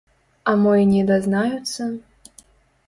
А 0.49 0.53
мо 0.61 0.71
й 0.81 0.87
не 0.93 1.03
дазнаюцца? 1.11 1.83